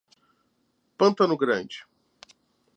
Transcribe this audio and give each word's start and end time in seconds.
Pantano 0.97 1.37
Grande 1.37 1.85